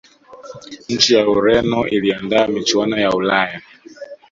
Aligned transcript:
nchi 0.89 1.13
ya 1.13 1.29
ureno 1.29 1.87
iliandaa 1.87 2.47
michuano 2.47 2.97
ya 2.99 3.11
ulaya 3.11 3.61